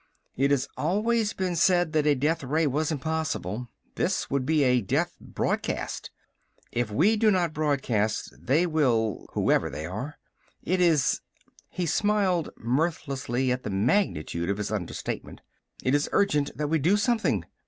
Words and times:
It 0.35 0.49
has 0.49 0.67
always 0.77 1.33
been 1.33 1.55
said 1.55 1.93
that 1.93 2.07
a 2.07 2.15
death 2.15 2.43
ray 2.43 2.65
was 2.65 2.91
impossible. 2.91 3.69
This 3.93 4.31
would 4.31 4.47
be 4.47 4.63
a 4.63 4.81
death 4.81 5.15
broadcast. 5.21 6.09
If 6.71 6.89
we 6.89 7.15
do 7.15 7.29
not 7.29 7.53
broadcast, 7.53 8.33
they 8.43 8.65
will 8.65 9.27
whoever 9.33 9.69
they 9.69 9.85
are. 9.85 10.17
It 10.63 10.81
is" 10.81 11.21
He 11.69 11.85
smiled 11.85 12.49
mirthlessly 12.57 13.51
at 13.51 13.61
the 13.61 13.69
magnitude 13.69 14.49
of 14.49 14.57
his 14.57 14.71
understatement. 14.71 15.41
"It 15.83 15.93
is 15.93 16.09
urgent 16.11 16.57
that 16.57 16.67
we 16.69 16.79
do 16.79 16.97
something. 16.97 17.45